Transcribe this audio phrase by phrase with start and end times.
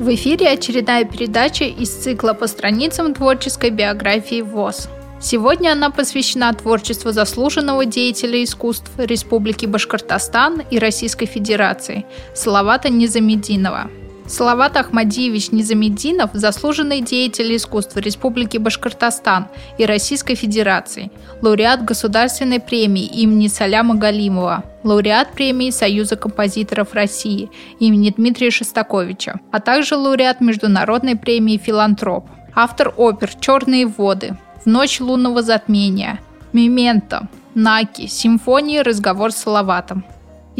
[0.00, 4.88] В эфире очередная передача из цикла по страницам творческой биографии ВОЗ.
[5.20, 13.90] Сегодня она посвящена творчеству заслуженного деятеля искусств Республики Башкортостан и Российской Федерации Салавата Низамединова–
[14.30, 21.10] Салават Ахмадиевич Низамеддинов– заслуженный деятель искусства Республики Башкортостан и Российской Федерации,
[21.42, 27.50] лауреат Государственной премии имени Саляма Галимова, лауреат премии Союза композиторов России
[27.80, 35.00] имени Дмитрия Шостаковича, а также лауреат Международной премии «Филантроп», автор опер «Черные воды», «В ночь
[35.00, 36.20] лунного затмения»,
[36.52, 40.04] «Мементо», «Наки», «Симфонии», «Разговор с Салаватом».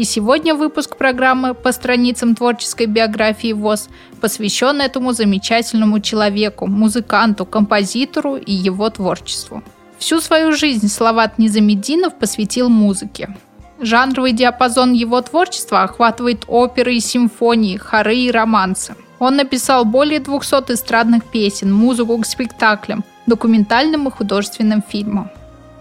[0.01, 3.87] И сегодня выпуск программы по страницам творческой биографии ВОЗ
[4.19, 9.61] посвящен этому замечательному человеку, музыканту, композитору и его творчеству.
[9.99, 13.37] Всю свою жизнь Салават Низамединов посвятил музыке.
[13.79, 18.95] Жанровый диапазон его творчества охватывает оперы и симфонии, хоры и романсы.
[19.19, 25.29] Он написал более 200 эстрадных песен, музыку к спектаклям, документальным и художественным фильмам.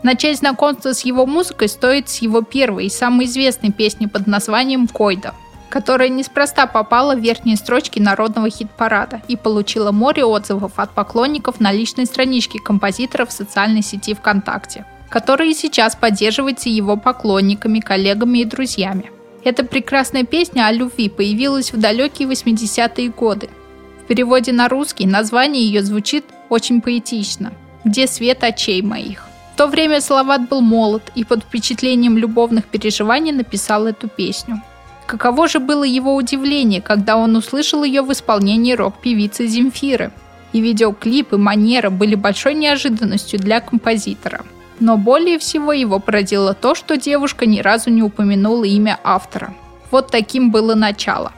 [0.02, 4.88] Начать знакомство с его музыкой стоит с его первой и самой известной песни под названием
[4.88, 5.34] «Койда»,
[5.68, 11.70] которая неспроста попала в верхние строчки народного хит-парада и получила море отзывов от поклонников на
[11.70, 18.44] личной страничке композитора в социальной сети ВКонтакте, которая и сейчас поддерживается его поклонниками, коллегами и
[18.46, 19.10] друзьями.
[19.44, 23.50] Эта прекрасная песня о любви появилась в далекие 80-е годы.
[24.02, 27.52] В переводе на русский название ее звучит очень поэтично
[27.84, 29.29] «Где свет очей моих?».
[29.60, 34.62] То время Салават был молод и под впечатлением любовных переживаний написал эту песню.
[35.06, 40.12] Каково же было его удивление, когда он услышал ее в исполнении рок-певицы Земфиры.
[40.54, 44.46] И видеоклип, и манера были большой неожиданностью для композитора.
[44.78, 49.52] Но более всего его поразило то, что девушка ни разу не упомянула имя автора.
[49.90, 51.34] Вот таким было начало.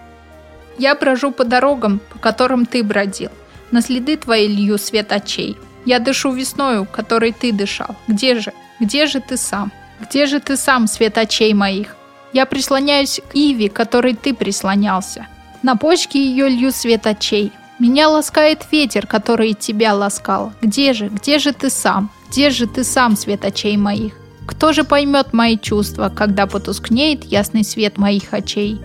[0.79, 3.31] «Я брожу по дорогам, по которым ты бродил.
[3.73, 5.57] На следы твои лью свет очей.
[5.85, 7.97] Я дышу весною, которой ты дышал.
[8.09, 8.53] Где же?
[8.81, 9.73] Где же ты сам?
[10.01, 11.97] Где же ты сам, свет очей моих?
[12.33, 15.27] Я прислоняюсь к Иве, которой ты прислонялся.
[15.63, 17.53] На почке ее лью свет очей.
[17.79, 20.53] Меня ласкает ветер, который тебя ласкал.
[20.63, 22.11] Где же, где же ты сам?
[22.31, 24.15] Где же ты сам, свет очей моих?
[24.47, 28.81] Кто же поймет мои чувства, когда потускнеет ясный свет моих очей?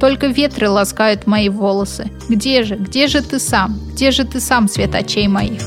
[0.00, 2.10] Только ветры ласкают мои волосы.
[2.28, 3.78] Где же, где же ты сам?
[3.92, 5.62] Где же ты сам, свет очей моих?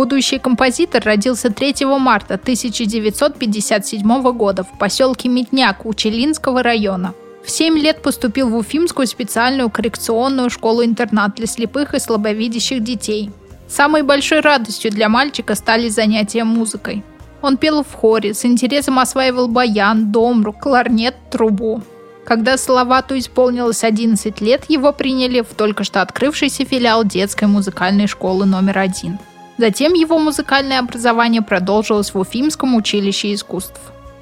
[0.00, 7.12] Будущий композитор родился 3 марта 1957 года в поселке Метняк Учелинского района.
[7.44, 13.30] В 7 лет поступил в Уфимскую специальную коррекционную школу-интернат для слепых и слабовидящих детей.
[13.68, 17.04] Самой большой радостью для мальчика стали занятия музыкой.
[17.42, 21.82] Он пел в хоре, с интересом осваивал баян, домру, кларнет, трубу.
[22.24, 28.46] Когда Салавату исполнилось 11 лет, его приняли в только что открывшийся филиал детской музыкальной школы
[28.46, 29.18] номер один.
[29.60, 33.78] Затем его музыкальное образование продолжилось в Уфимском училище искусств.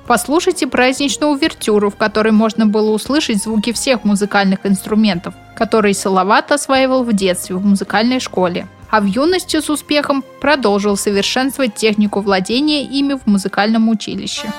[0.09, 7.05] Послушайте праздничную увертюру, в которой можно было услышать звуки всех музыкальных инструментов, которые Салават осваивал
[7.05, 13.15] в детстве в музыкальной школе– а в юности с успехом продолжил совершенствовать технику владения ими
[13.15, 14.51] в музыкальном училище.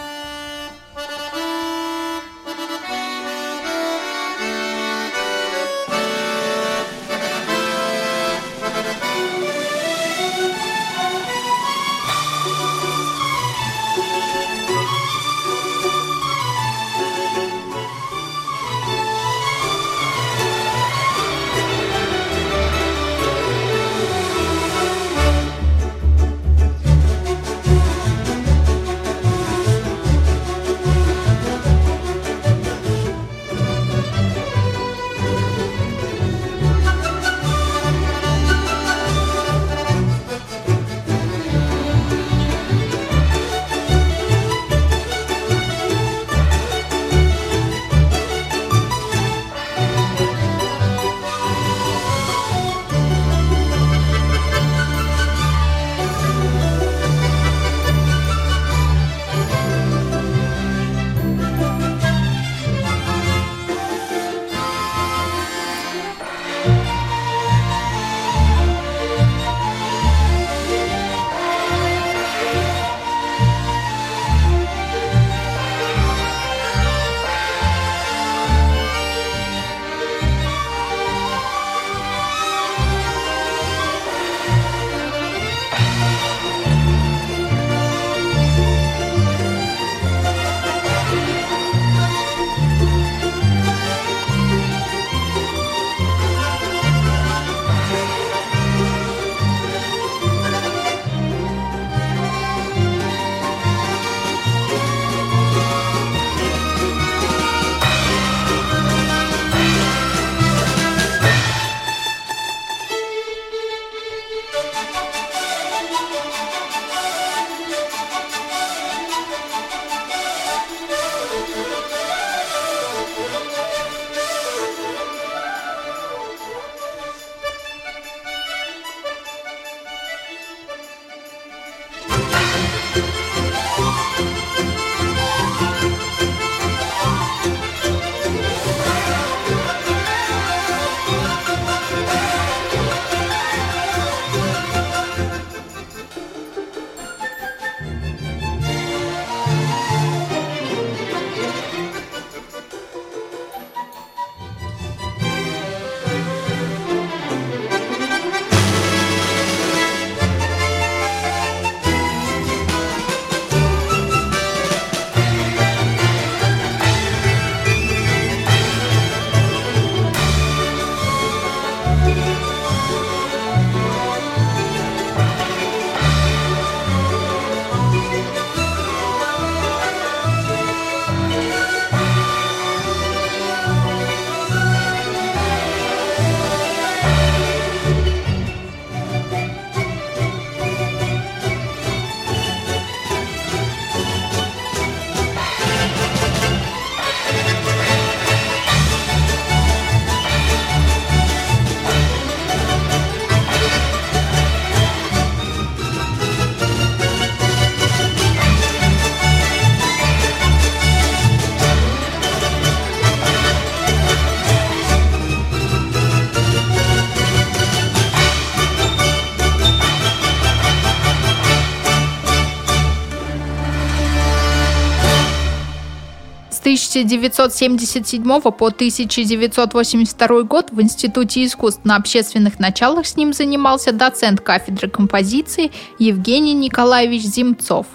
[226.89, 234.89] 1977 по 1982 год в Институте искусств на общественных началах с ним занимался доцент кафедры
[234.89, 237.85] композиции Евгений Николаевич Земцов.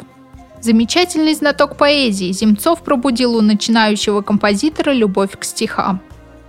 [0.61, 6.01] Замечательный знаток поэзии, Земцов пробудил у начинающего композитора любовь к стихам.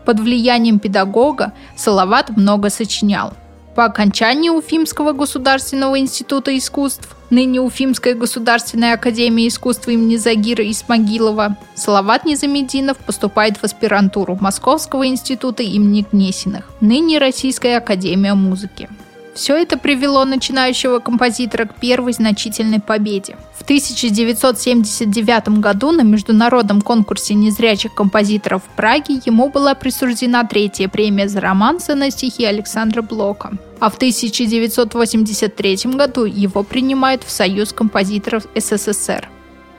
[0.06, 3.34] Под влиянием педагога Салават много сочинял.
[3.76, 12.24] По окончании Уфимского государственного института искусств, ныне Уфимская государственная академия искусств имени Загира Исмагилова, Салават
[12.24, 18.88] Низамединов поступает в аспирантуру Московского института имени Гнесиных, ныне Российская академия музыки.
[19.36, 23.36] Все это привело начинающего композитора к первой значительной победе.
[23.60, 31.28] В 1979 году на международном конкурсе незрячих композиторов в Праге ему была присуждена третья премия
[31.28, 33.52] за романсы на стихи Александра Блока.
[33.82, 39.28] А в 1983 году его принимают в Союз композиторов СССР.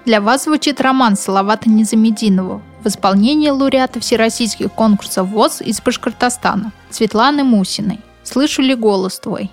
[0.05, 7.43] Для вас звучит роман Салавата Незамединова в исполнении лауреата всероссийских конкурсов ВОЗ из Башкортостана Светланы
[7.43, 8.01] Мусиной.
[8.27, 9.51] Слышу ли голос твой?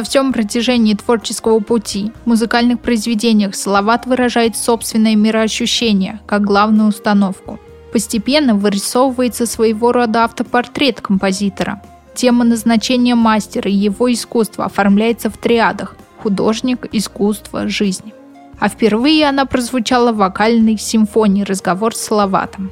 [0.00, 7.60] На всем протяжении творческого пути в музыкальных произведениях Салават выражает собственное мироощущение как главную установку.
[7.92, 11.82] Постепенно вырисовывается своего рода автопортрет композитора.
[12.14, 18.14] Тема назначения мастера и его искусства оформляется в триадах– художник, искусство, жизнь.
[18.58, 22.70] А впервые она прозвучала в вокальной симфонии «Разговор с Салаватом».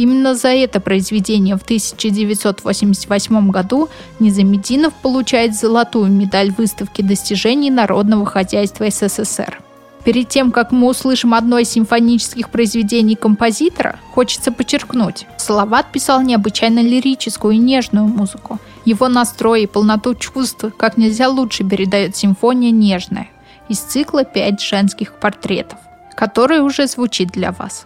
[0.00, 8.88] Именно за это произведение в 1988 году Низамединов получает золотую медаль выставки достижений народного хозяйства
[8.88, 9.60] СССР.
[10.02, 16.80] Перед тем, как мы услышим одно из симфонических произведений композитора, хочется подчеркнуть, Салават писал необычайно
[16.80, 18.58] лирическую и нежную музыку.
[18.86, 23.28] Его настрой и полноту чувств как нельзя лучше передает симфония «Нежная»
[23.68, 25.78] из цикла «Пять женских портретов»,
[26.16, 27.84] который уже звучит для вас.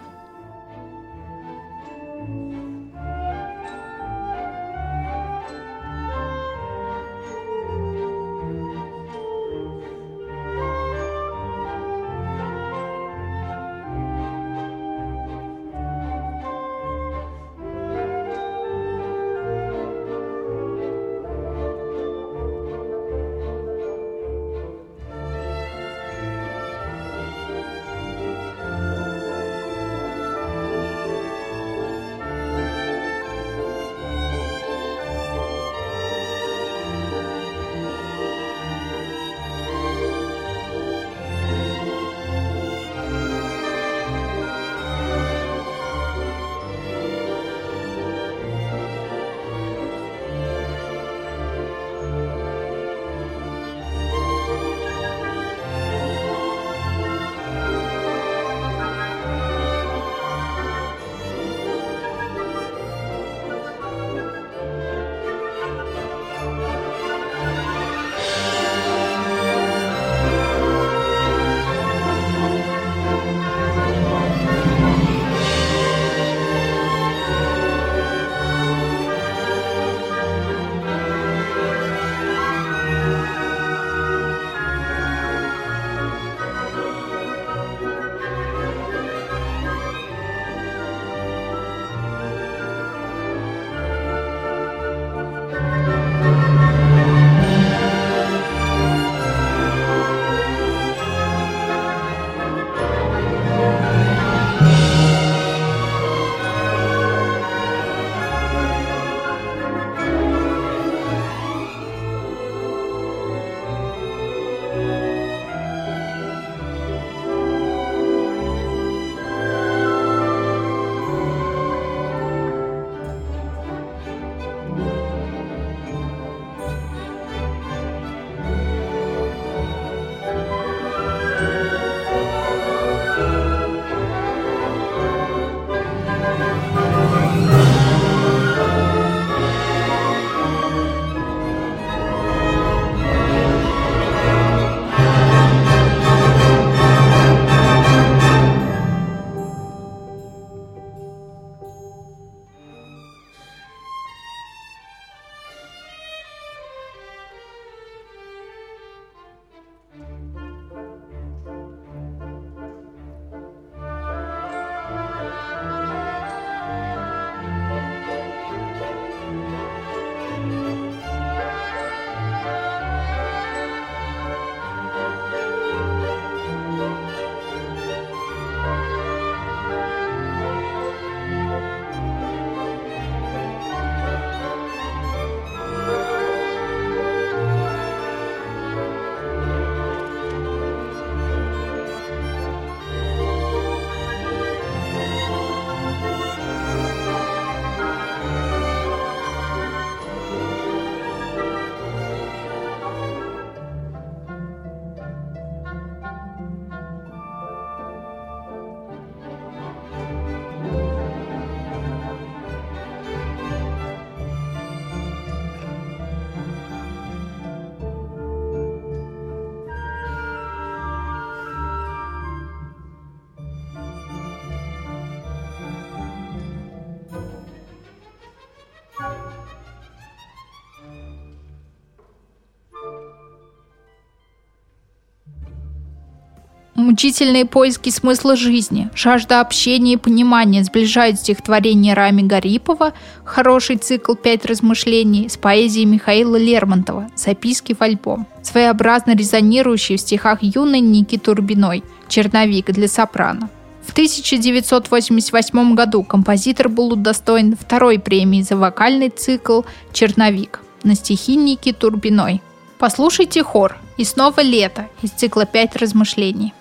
[236.85, 242.93] Мучительные поиски смысла жизни, жажда общения и понимания сближают стихотворение Рами Гарипова,
[243.25, 250.43] хороший цикл «Пять размышлений» с поэзией Михаила Лермонтова «Записки в альбом», своеобразно резонирующий в стихах
[250.43, 253.49] юной Ники Турбиной «Черновик для сопрано».
[253.83, 259.63] В 1988 году композитор был удостоен второй премии за вокальный цикл
[259.95, 262.43] «Черновик» на стихи Ники Турбиной.
[262.77, 266.53] Послушайте хор «И снова лето» из цикла «Пять размышлений».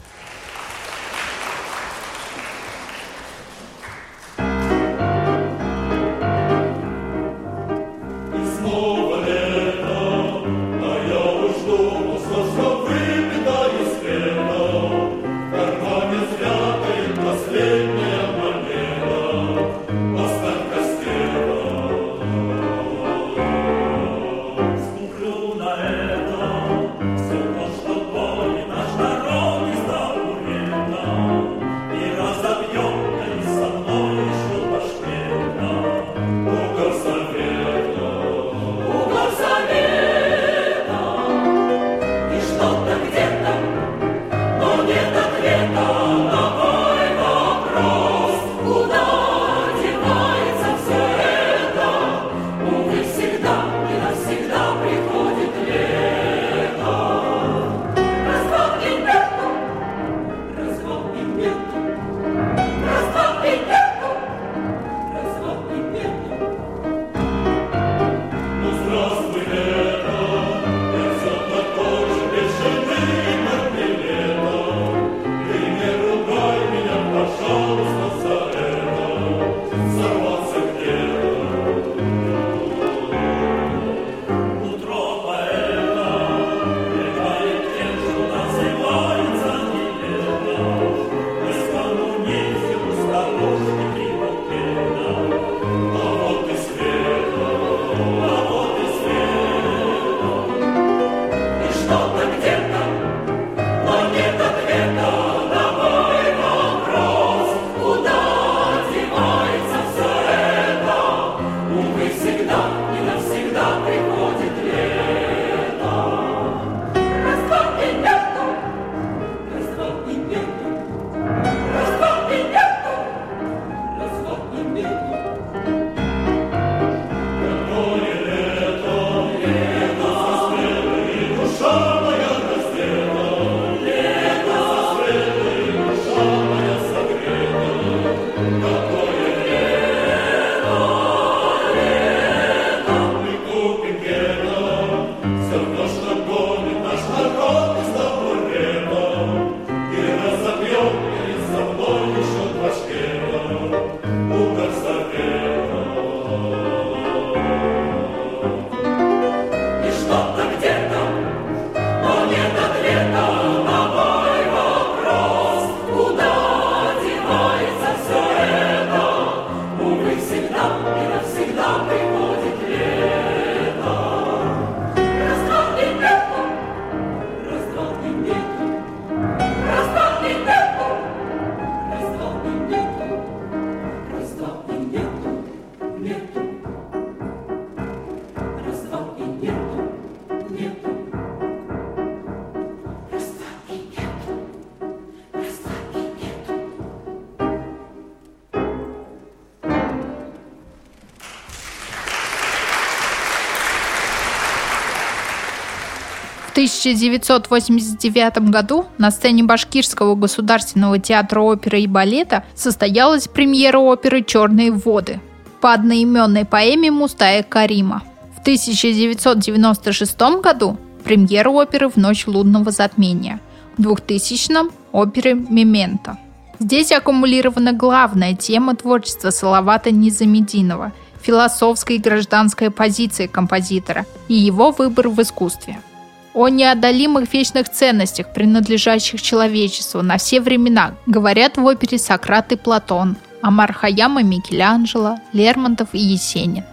[206.84, 215.22] 1989 году на сцене Башкирского государственного театра оперы и балета состоялась премьера оперы «Черные воды»
[215.62, 218.04] по одноименной поэме Мустая Карима.
[218.36, 223.40] В 1996 году премьера оперы «В ночь лунного затмения»,
[223.78, 226.18] в 2000-м– оперы «Мементо».
[226.60, 230.92] Здесь аккумулирована главная тема творчества Салавата Низамединова–
[231.22, 235.80] философская и гражданская позиция композитора и его выбор в искусстве–
[236.34, 243.18] о неодолимых вечных ценностях, принадлежащих человечеству на все времена, говорят в опере Сократ и Платон,
[243.42, 246.64] Амар Хаяма и Микеланджело, Лермонтов и Есенин.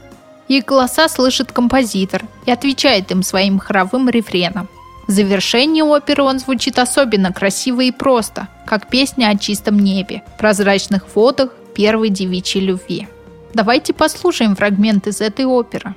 [0.48, 4.68] Их голоса слышит композитор и отвечает им своим хоровым рефреном.
[5.06, 11.04] В завершении оперы он звучит особенно красиво и просто, как песня о чистом небе, прозрачных
[11.14, 13.08] водах первой девичьей любви.
[13.52, 15.94] Давайте послушаем фрагмент из этой оперы.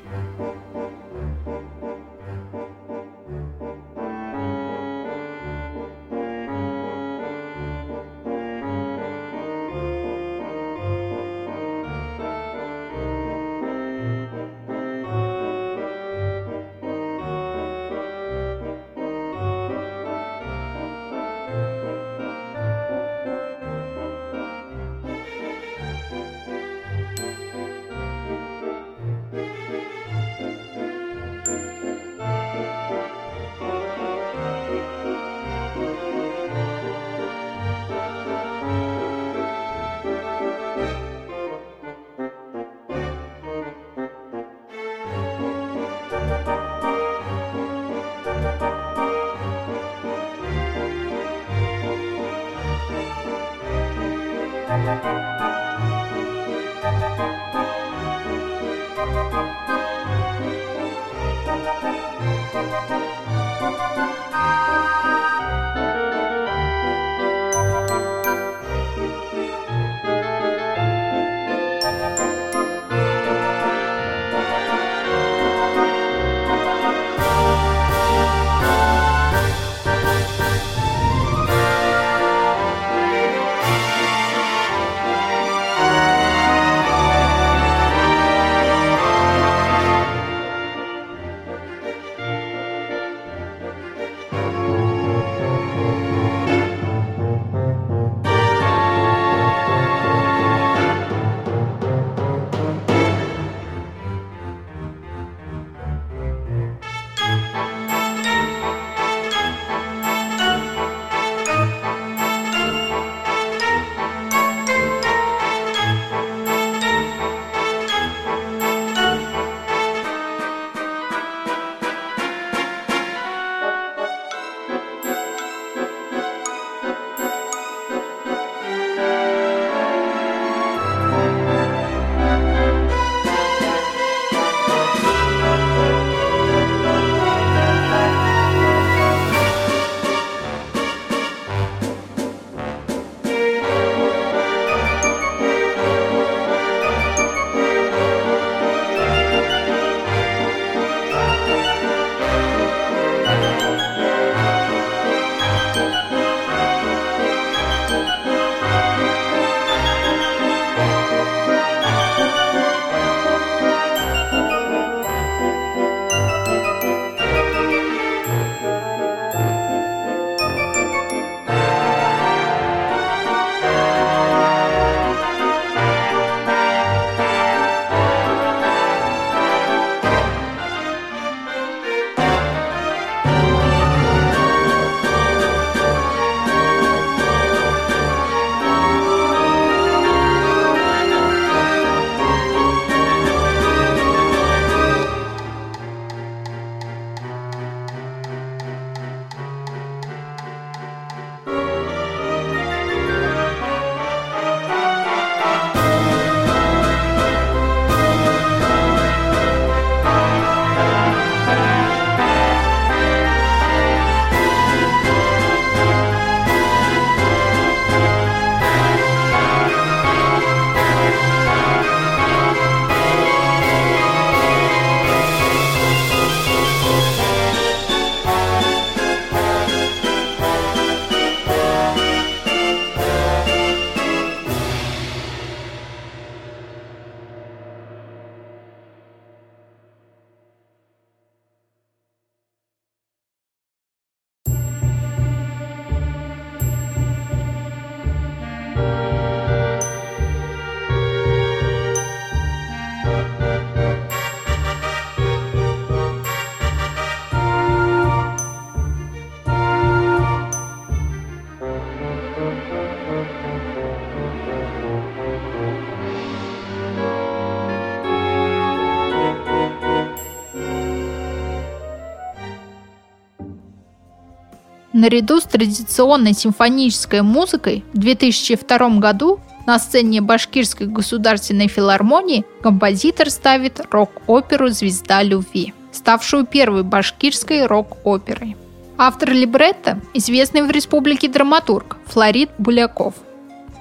[275.04, 283.82] Наряду с традиционной симфонической музыкой в 2002 году на сцене Башкирской государственной филармонии композитор ставит
[283.92, 288.56] рок-оперу «Звезда любви», ставшую первой башкирской рок-оперой.
[288.98, 293.16] Автор либретто– известный в республике драматург Флорид Буляков.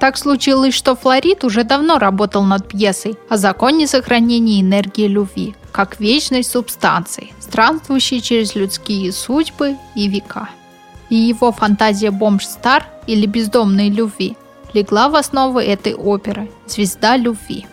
[0.01, 6.01] Так случилось, что Флорид уже давно работал над пьесой о законе сохранения энергии любви, как
[6.01, 10.49] вечной субстанции, странствующей через людские судьбы и века.
[11.13, 14.35] И его фантазия «Бомж Стар» или «Бездомные любви»
[14.73, 17.67] легла в основу этой оперы «Звезда любви».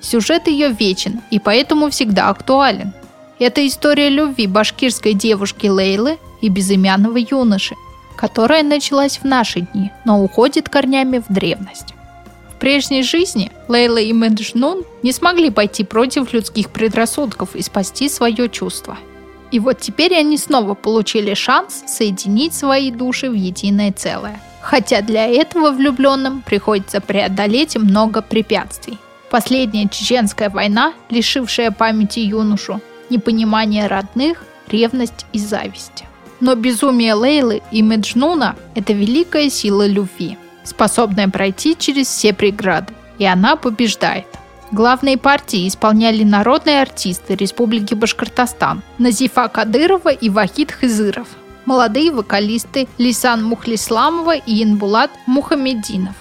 [0.00, 2.92] Сюжет ее вечен и поэтому всегда актуален.
[3.38, 7.76] Это история любви башкирской девушки Лейлы и безымянного юноши,
[8.16, 11.94] которая началась в наши дни, но уходит корнями в древность.
[12.50, 18.48] В прежней жизни Лейла и Меджнун не смогли пойти против людских предрассудков и спасти свое
[18.48, 18.98] чувство.
[19.52, 24.40] И вот теперь они снова получили шанс соединить свои души в единое целое.
[24.62, 28.98] Хотя для этого влюбленным приходится преодолеть много препятствий.
[29.30, 36.04] Последняя чеченская война, лишившая памяти юношу, непонимание родных, ревность и зависть.
[36.40, 43.24] Но безумие Лейлы и Меджнуна– это великая сила любви, способная пройти через все преграды, и
[43.24, 44.26] она побеждает.
[44.72, 51.28] Главные партии исполняли народные артисты Республики Башкортостан Назифа Кадырова и Вахид Хызыров,
[51.66, 56.14] молодые вокалисты Лисан Мухлисламова и Инбулат Мухамединов.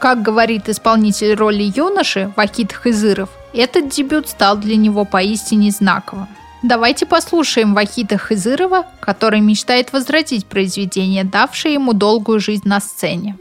[0.00, 6.28] Как говорит исполнитель роли юноши Вахид Хызыров, этот дебют стал для него поистине знаковым.
[6.62, 13.36] Давайте послушаем Вахита Хызырова, который мечтает возвратить произведение, давшее ему долгую жизнь на сцене.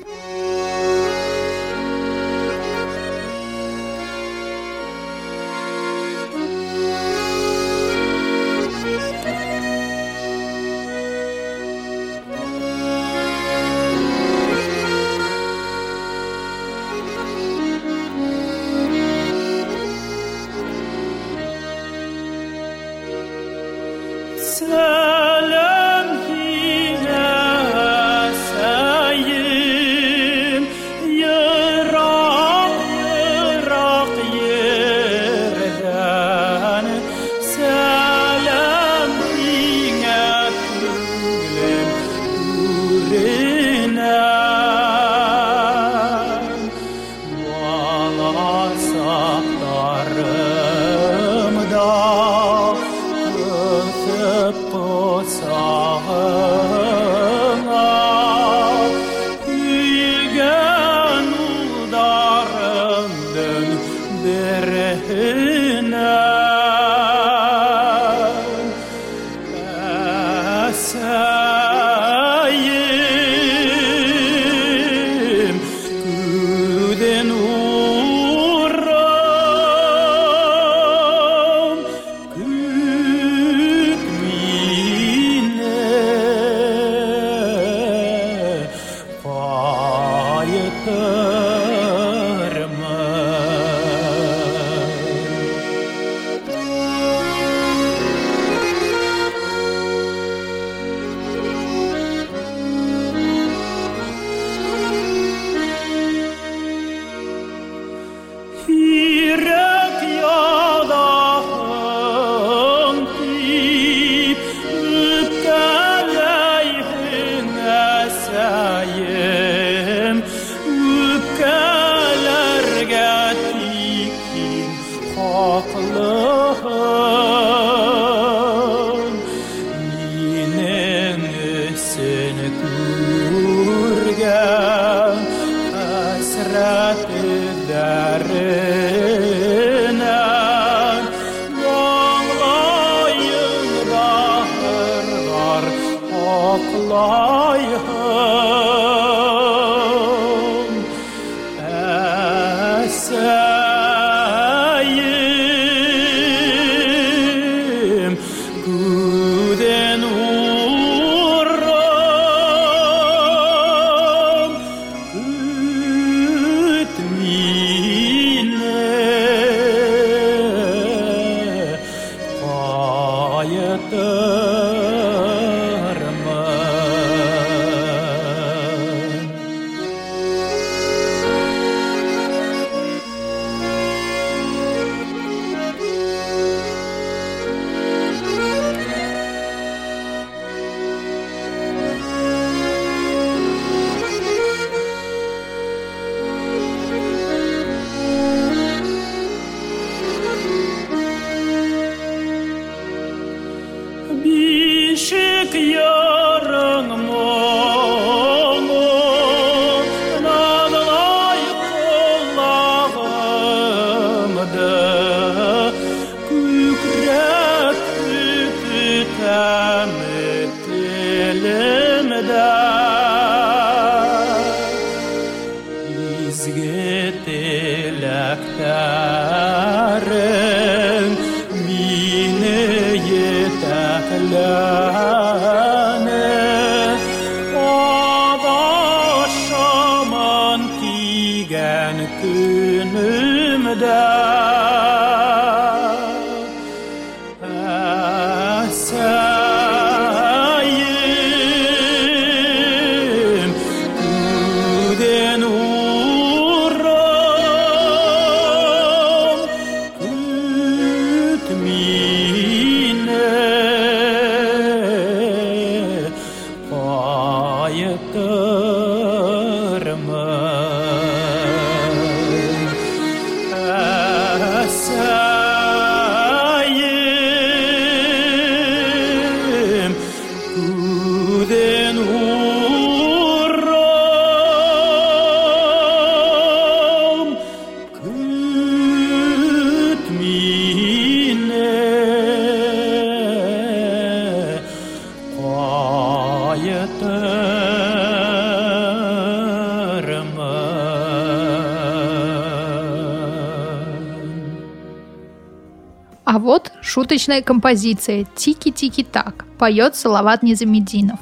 [307.27, 311.19] Шуточная композиция «Тики-тики-так» поет Салават Незамединов.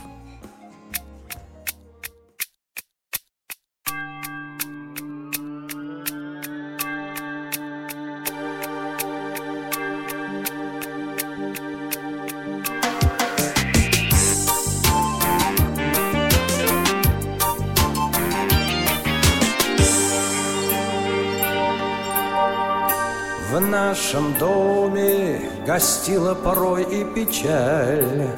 [23.75, 28.29] Нашем доме гостила порой и печаль.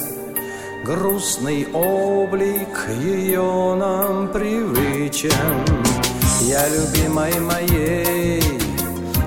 [0.83, 5.53] Грустный облик ее нам привычен.
[6.41, 8.41] Я любимой моей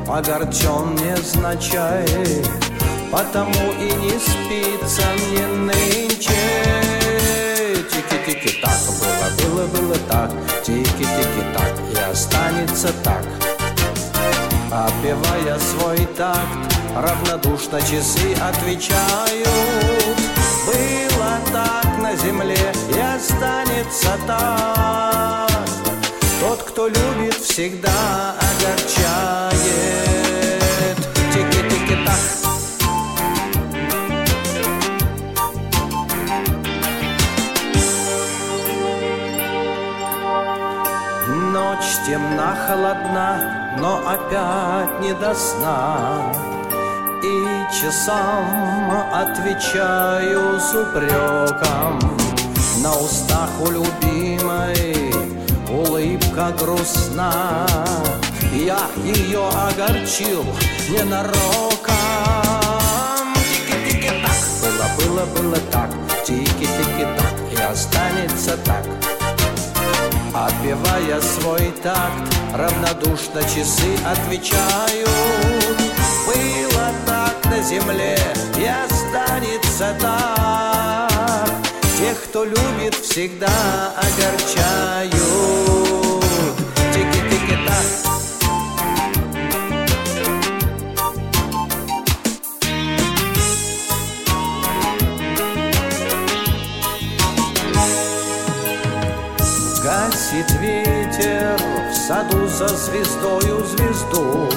[0.09, 2.07] огорчен незначай
[3.13, 6.33] Потому и не спится мне нынче.
[7.91, 10.31] Тики-тики так, было, было, было так.
[10.65, 13.60] Тики-тики так, и останется так
[14.73, 19.49] Отпевая свой такт, равнодушно часы отвечают
[20.65, 25.51] Было так на земле и останется так.
[26.41, 30.30] Тот, кто любит, всегда огорчает
[42.11, 46.33] темна, холодна, но опять не до сна.
[47.23, 52.01] И часам отвечаю с упреком.
[52.83, 55.15] На устах у любимой
[55.69, 57.67] улыбка грустна.
[58.53, 60.45] Я ее огорчил
[60.89, 61.95] ненароком.
[63.53, 65.91] Тики-тики-так, было, было, было так.
[66.27, 68.85] Тики-тики-так, и останется так
[70.33, 75.09] Отбивая свой такт, равнодушно часы отвечают.
[76.27, 78.17] Было так на земле
[78.57, 81.51] и останется так.
[81.99, 86.10] Тех, кто любит, всегда огорчают
[102.21, 104.49] саду за звездою звезду.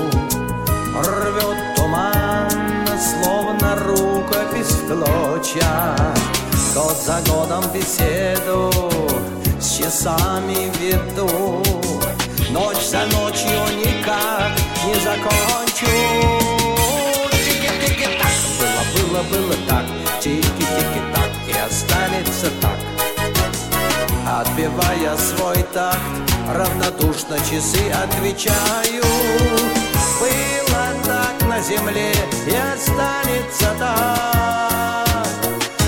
[0.95, 5.95] Рвет туман, словно рукопись в клочья.
[6.75, 8.71] Год за годом беседу
[9.59, 11.63] с часами веду.
[12.51, 14.51] Ночь за ночью никак
[14.85, 15.85] не закончу.
[17.45, 19.85] Тики-тики-так, было, было, было так.
[20.19, 22.92] Тики-тики-так, и останется так
[24.35, 25.99] Отбивая свой такт,
[26.49, 29.03] равнодушно часы отвечаю.
[30.19, 32.11] Было так на земле
[32.47, 35.27] и останется так.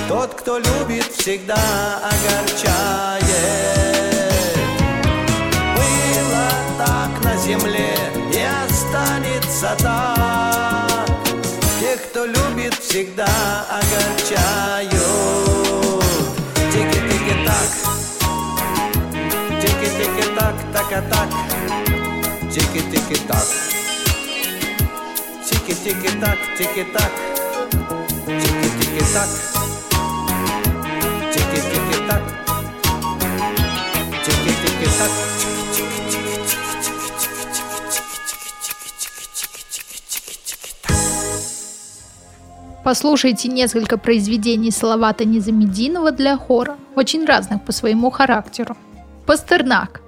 [0.07, 1.55] Тот, кто любит, всегда
[2.03, 3.23] огорчает.
[5.75, 7.95] Было так на земле
[8.31, 11.09] и останется так.
[11.79, 13.25] Тех, кто любит, всегда
[13.71, 15.05] огорчают
[21.01, 21.29] так,
[22.51, 23.45] тики-тики-так.
[25.45, 27.11] Тики-тики-так, тики-так,
[28.25, 29.29] тики-тики-так.
[31.33, 32.21] Тики-тики-так,
[34.25, 35.11] тики-тики-так.
[42.83, 48.77] Послушайте несколько произведений Салавата Незамединова для хора, очень разных по своему характеру.
[49.25, 50.05] Пастернак.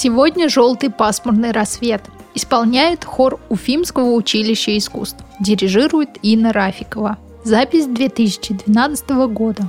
[0.00, 5.18] Сегодня «Желтый пасмурный рассвет» исполняет хор Уфимского училища искусств.
[5.40, 7.18] Дирижирует Инна Рафикова.
[7.42, 9.68] Запись 2012 года.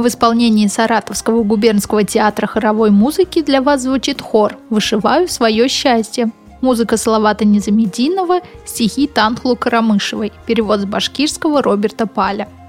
[0.00, 6.30] В исполнении Саратовского губернского театра хоровой музыки для вас звучит хор «Вышиваю свое счастье».
[6.62, 12.48] Музыка Салавата Незамединова, стихи Танхлу Карамышевой, перевод с башкирского Роберта Паля–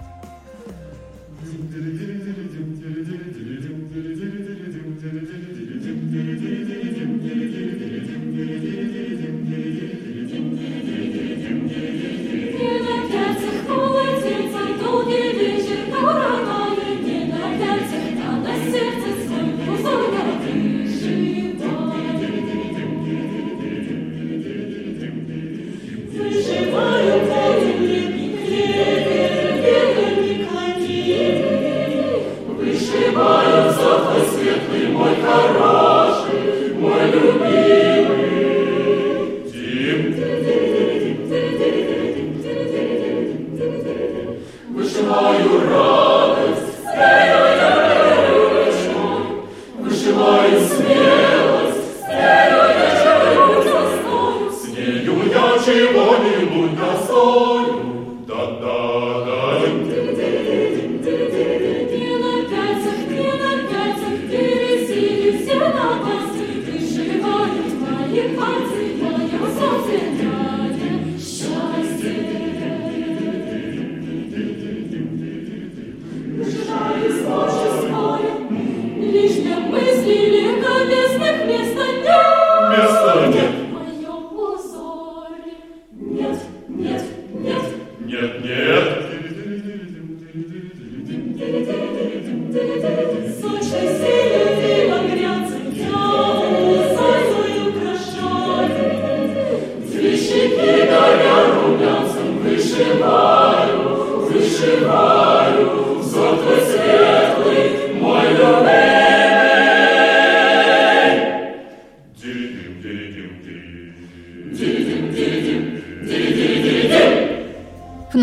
[50.52, 50.82] В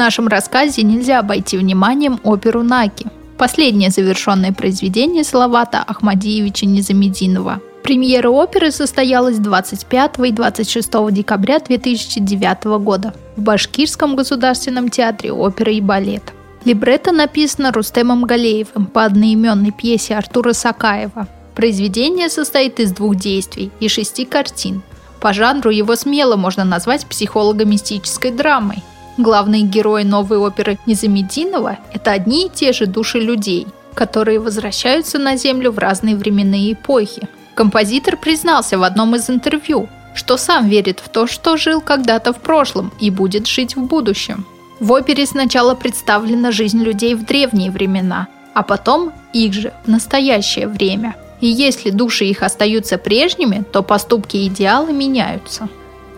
[0.09, 3.05] нашем рассказе нельзя обойти вниманием оперу «Наки»,
[3.37, 7.61] последнее завершенное произведение Салавата Ахмадиевича Незамединова.
[7.83, 15.83] Премьера оперы состоялась 25 и 26 декабря 2009 года в Башкирском государственном театре оперы и
[15.83, 16.33] балета.
[16.65, 21.29] Либретто написано Рустемом Галеевым по одноименной пьесе Артура Сакаева.
[21.55, 24.81] Произведение состоит из двух действий и шести картин.
[25.21, 28.83] По жанру его смело можно назвать психолого-мистической драмой.
[29.19, 35.37] Главные герои новой оперы Незамединова– это одни и те же души людей, которые возвращаются на
[35.37, 37.29] Землю в разные временные эпохи.
[37.57, 42.37] Композитор признался в одном из интервью, что сам верит в то, что жил когда-то в
[42.37, 44.47] прошлом и будет жить в будущем.
[44.79, 50.69] В опере сначала представлена жизнь людей в древние времена, а потом их же в настоящее
[50.69, 51.17] время.
[51.41, 55.69] И если души их остаются прежними, то поступки и идеалы меняются.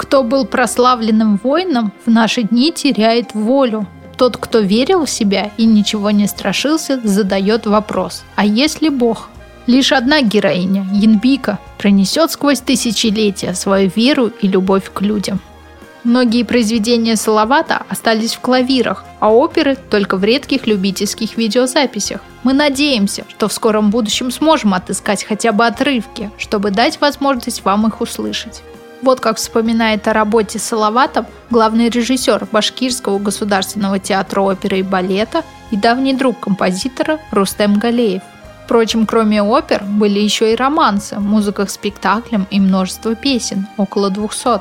[0.01, 3.87] Кто был прославленным воином, в наши дни теряет волю.
[4.17, 9.29] Тот, кто верил в себя и ничего не страшился, задает вопрос «А если Бог?»
[9.67, 15.39] Лишь одна героиня, Янбика, пронесет сквозь тысячелетия свою веру и любовь к людям.
[16.03, 22.23] Многие произведения Салавата остались в клавирах, а оперы только в редких любительских видеозаписях.
[22.43, 27.87] Мы надеемся, что в скором будущем сможем отыскать хотя бы отрывки, чтобы дать возможность вам
[27.87, 28.63] их услышать.
[29.03, 35.77] Вот как вспоминает о работе Салаватов главный режиссер Башкирского государственного театра оперы и балета и
[35.77, 38.23] давний друг композитора Рустем Галеев.
[38.67, 44.61] Впрочем, кроме опер, были еще и романсы, музыка к спектаклям и множество песен, около 200.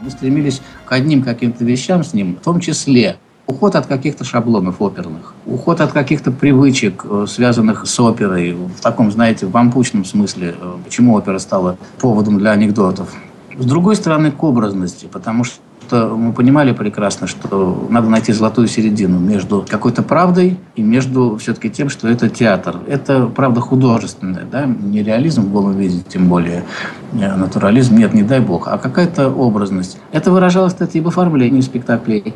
[0.00, 3.16] Мы стремились к одним каким-то вещам с ним, в том числе
[3.46, 9.12] Уход от каких-то шаблонов оперных, уход от каких-то привычек, э, связанных с оперой, в таком,
[9.12, 13.14] знаете, вампучном смысле, э, почему опера стала поводом для анекдотов.
[13.56, 18.66] С другой стороны, к образности, потому что что мы понимали прекрасно, что надо найти золотую
[18.66, 22.78] середину между какой-то правдой и между все-таки тем, что это театр.
[22.88, 26.64] Это правда художественная, да, не реализм в голом виде, тем более
[27.12, 29.98] э, натурализм, нет, не дай бог, а какая-то образность.
[30.10, 32.34] Это выражалось, кстати, и в оформлении спектаклей.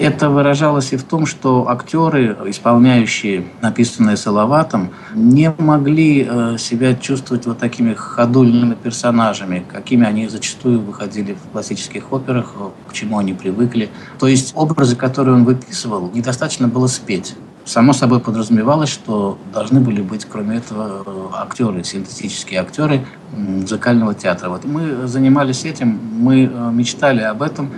[0.00, 7.44] Это выражалось и в том, что актеры, исполняющие написанное Салаватом, не могли э, себя чувствовать
[7.44, 12.54] вот такими ходульными персонажами, какими они зачастую выходили в классических операх,
[12.88, 13.90] к чему они привыкли.
[14.18, 17.34] То есть образы, которые он выписывал, недостаточно было спеть.
[17.66, 23.04] Само собой подразумевалось, что должны были быть, кроме этого, э, актеры, синтетические актеры
[23.36, 24.48] музыкального театра.
[24.48, 27.70] Вот мы занимались этим, мы э, мечтали об этом,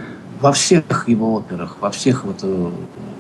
[0.43, 2.71] во всех его операх, во всех вот, э,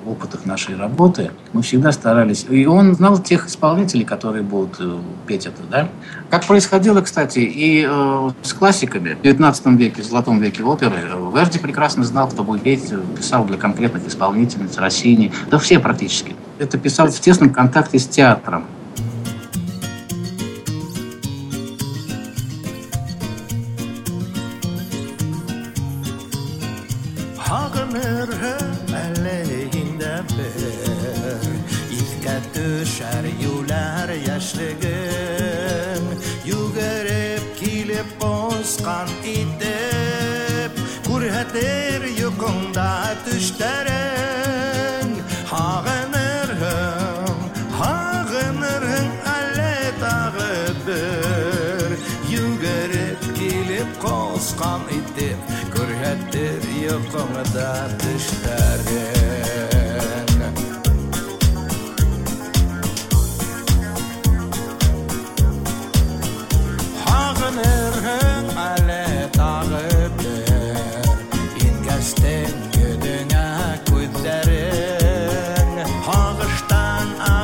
[0.07, 2.45] опытах нашей работы мы всегда старались...
[2.51, 4.99] И он знал тех исполнителей, которые будут э,
[5.29, 5.89] петь это, да?
[6.31, 9.15] Как происходило, кстати, и э, с классиками.
[9.15, 10.97] В 19 веке, в золотом веке оперы,
[11.33, 16.35] Верди прекрасно знал, кто будет петь, писал для конкретных исполнительниц, Россини, да все практически.
[16.59, 18.65] Это писал в тесном контакте с театром.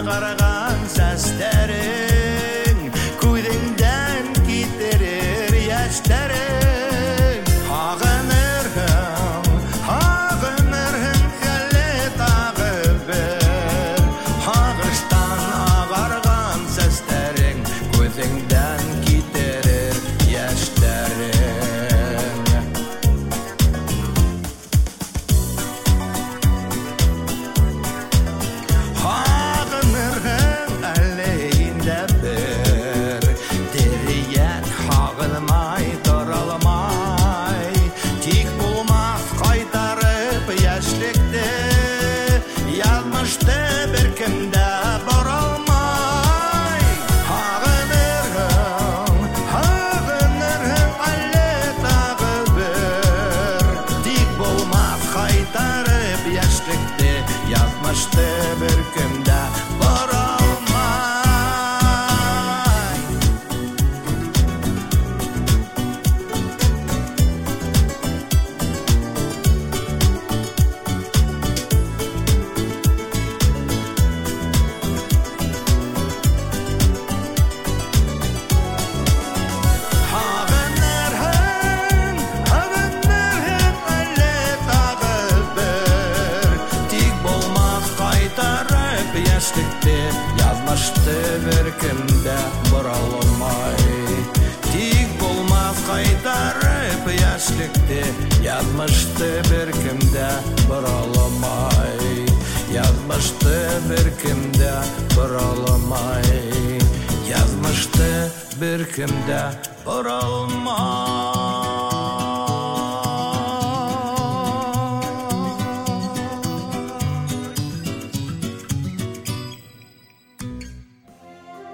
[0.02, 0.47] gara gara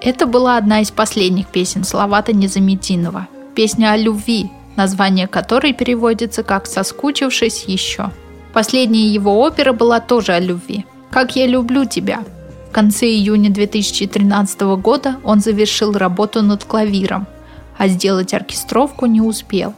[0.00, 3.28] Это была одна из последних песен Салавата Незаметинова.
[3.54, 8.10] Песня о любви, название которой переводится как «соскучившись еще».
[8.52, 10.86] Последняя его опера была тоже о любви.
[11.14, 12.24] «Как я люблю тебя».
[12.68, 17.28] В конце июня 2013 года он завершил работу над клавиром,
[17.78, 19.74] а сделать оркестровку не успел.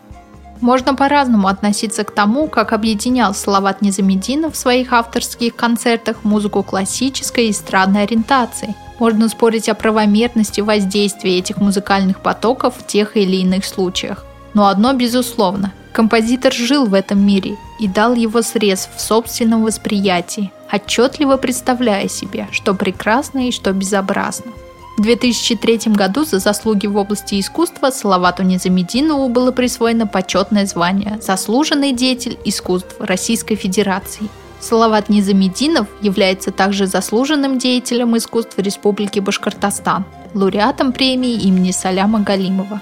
[0.62, 7.48] Можно по-разному относиться к тому, как объединял Салават Незамединов в своих авторских концертах музыку классической
[7.48, 13.64] и эстрадной ориентации– можно спорить о правомерности воздействия этих музыкальных потоков в тех или иных
[13.64, 14.24] случаях.
[14.56, 20.50] Но одно безусловно– композитор жил в этом мире и дал его срез в собственном восприятии,
[20.72, 24.52] отчетливо представляя себе, что прекрасно и что безобразно.
[24.96, 31.92] В 2003 году за заслуги в области искусства Салавату Незамединову было присвоено почетное звание «Заслуженный
[31.92, 41.34] деятель искусств Российской Федерации», Салават Низамединов является также заслуженным деятелем искусств Республики Башкортостан, лауреатом премии
[41.34, 42.80] имени Саляма Галимова.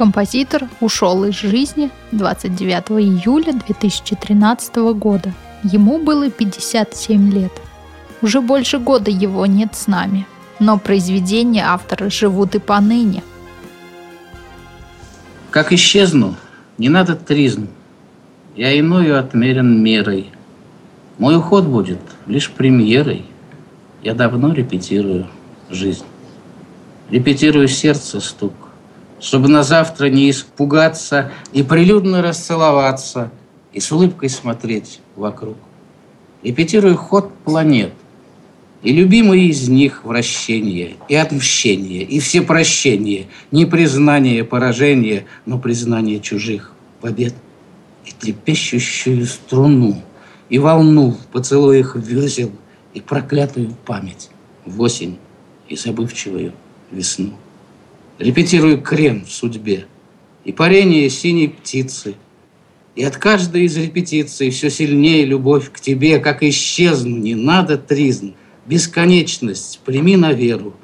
[0.00, 5.34] Композитор ушел из жизни 29 июля 2013 года.
[5.62, 7.52] Ему было 57 лет.
[8.22, 10.26] Уже больше года его нет с нами,
[10.58, 13.22] но произведения автора живут и поныне.
[15.50, 16.34] Как исчезну,
[16.78, 17.66] не надо тризн.
[18.56, 20.32] Я иною отмерен мерой–
[21.18, 23.26] мой уход будет лишь премьерой.
[24.02, 25.26] Я давно репетирую
[25.68, 26.06] жизнь.
[27.10, 28.54] Репетирую сердце стук,
[29.20, 33.30] чтобы на завтра не испугаться и прилюдно расцеловаться,
[33.72, 35.56] и с улыбкой смотреть вокруг.
[36.42, 37.92] Репетирую ход планет.
[38.82, 46.18] И любимые из них вращение, и отмщение, и все прощения, не признание поражения, но признание
[46.18, 47.34] чужих побед,
[48.06, 50.02] и трепещущую струну,
[50.48, 52.50] и волну в поцелуях весел,
[52.94, 54.30] и проклятую память
[54.64, 55.18] в осень,
[55.68, 56.54] и забывчивую
[56.90, 57.34] весну.
[58.20, 59.86] Репетирую крем в судьбе,
[60.44, 62.16] и парение синей птицы,
[62.94, 68.32] и от каждой из репетиций все сильнее любовь к тебе, как исчезну, не надо тризн,
[68.66, 70.74] бесконечность прими на веру.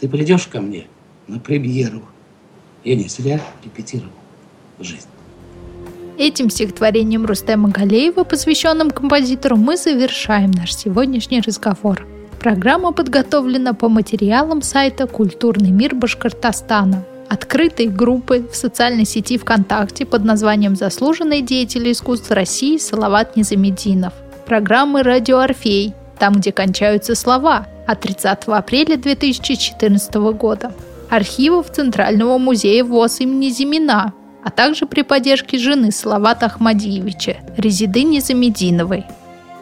[0.00, 0.88] Ты придешь ко мне
[1.28, 2.02] на премьеру.
[2.82, 4.10] Я не зря репетировал
[4.80, 5.06] жизнь.
[6.18, 12.04] Этим стихотворением Рустема Галеева, посвященным композитору, мы завершаем наш сегодняшний разговор.
[12.40, 20.24] Программа подготовлена по материалам сайта «Культурный мир Башкортостана», открытой группы в социальной сети ВКонтакте под
[20.24, 24.14] названием «Заслуженные деятели искусств России Салават Незамединов»,
[24.46, 30.72] программы «Радио Орфей», там, где кончаются слова, от 30 апреля 2014 года,
[31.10, 39.04] архивов Центрального музея ВОЗ имени Зимина, а также при поддержке жены Салавата Ахмадиевича, Резиды Незамединовой.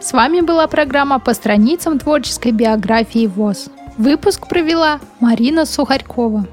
[0.01, 3.69] С вами была программа по страницам творческой биографии ВОЗ.
[3.97, 6.47] Выпуск провела Марина Сухарькова.